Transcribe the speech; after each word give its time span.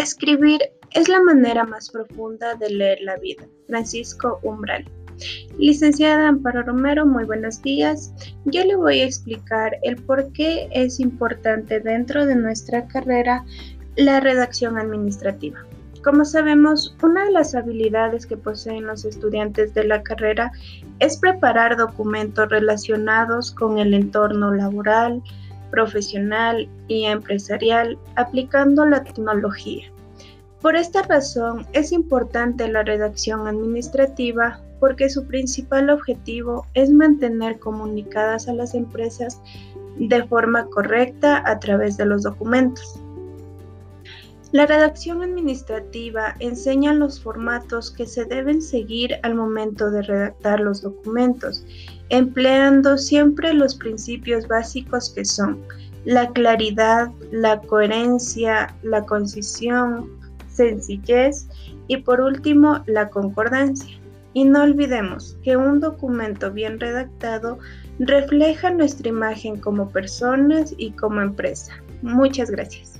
Escribir 0.00 0.62
es 0.92 1.10
la 1.10 1.20
manera 1.20 1.64
más 1.64 1.90
profunda 1.90 2.54
de 2.54 2.70
leer 2.70 3.00
la 3.02 3.16
vida. 3.18 3.44
Francisco 3.66 4.40
Umbral. 4.42 4.82
Licenciada 5.58 6.26
Amparo 6.26 6.62
Romero, 6.62 7.04
muy 7.04 7.24
buenos 7.24 7.60
días. 7.60 8.10
Yo 8.46 8.64
le 8.64 8.76
voy 8.76 9.00
a 9.00 9.04
explicar 9.04 9.76
el 9.82 9.96
por 9.96 10.32
qué 10.32 10.70
es 10.72 11.00
importante 11.00 11.80
dentro 11.80 12.24
de 12.24 12.34
nuestra 12.34 12.86
carrera 12.86 13.44
la 13.96 14.20
redacción 14.20 14.78
administrativa. 14.78 15.66
Como 16.02 16.24
sabemos, 16.24 16.96
una 17.02 17.26
de 17.26 17.32
las 17.32 17.54
habilidades 17.54 18.24
que 18.24 18.38
poseen 18.38 18.86
los 18.86 19.04
estudiantes 19.04 19.74
de 19.74 19.84
la 19.84 20.02
carrera 20.02 20.50
es 20.98 21.18
preparar 21.18 21.76
documentos 21.76 22.48
relacionados 22.48 23.50
con 23.50 23.76
el 23.76 23.92
entorno 23.92 24.50
laboral, 24.50 25.22
profesional 25.70 26.68
y 26.88 27.04
empresarial 27.04 27.98
aplicando 28.16 28.84
la 28.84 29.04
tecnología. 29.04 29.90
Por 30.60 30.76
esta 30.76 31.02
razón 31.02 31.66
es 31.72 31.92
importante 31.92 32.68
la 32.68 32.82
redacción 32.82 33.46
administrativa 33.46 34.60
porque 34.78 35.08
su 35.08 35.26
principal 35.26 35.90
objetivo 35.90 36.66
es 36.74 36.90
mantener 36.90 37.58
comunicadas 37.58 38.48
a 38.48 38.52
las 38.52 38.74
empresas 38.74 39.40
de 39.98 40.24
forma 40.24 40.66
correcta 40.66 41.42
a 41.46 41.58
través 41.58 41.96
de 41.96 42.06
los 42.06 42.22
documentos. 42.22 43.00
La 44.52 44.66
redacción 44.66 45.22
administrativa 45.22 46.34
enseña 46.40 46.92
los 46.92 47.20
formatos 47.20 47.92
que 47.92 48.04
se 48.04 48.24
deben 48.24 48.60
seguir 48.60 49.14
al 49.22 49.36
momento 49.36 49.92
de 49.92 50.02
redactar 50.02 50.58
los 50.58 50.82
documentos, 50.82 51.64
empleando 52.08 52.98
siempre 52.98 53.54
los 53.54 53.76
principios 53.76 54.48
básicos 54.48 55.10
que 55.14 55.24
son 55.24 55.60
la 56.04 56.30
claridad, 56.30 57.10
la 57.30 57.60
coherencia, 57.60 58.74
la 58.82 59.04
concisión, 59.04 60.10
sencillez 60.48 61.46
y 61.86 61.98
por 61.98 62.20
último 62.20 62.82
la 62.86 63.08
concordancia. 63.08 63.98
Y 64.32 64.44
no 64.44 64.62
olvidemos 64.62 65.36
que 65.44 65.56
un 65.56 65.78
documento 65.78 66.50
bien 66.50 66.80
redactado 66.80 67.58
refleja 68.00 68.70
nuestra 68.70 69.08
imagen 69.08 69.60
como 69.60 69.90
personas 69.90 70.74
y 70.76 70.90
como 70.92 71.20
empresa. 71.20 71.72
Muchas 72.02 72.50
gracias. 72.50 72.99